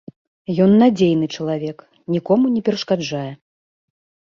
Ён 0.63 0.71
надзейны 0.83 1.27
чалавек, 1.35 1.85
нікому 2.15 2.45
не 2.57 2.61
перашкаджае. 2.71 3.31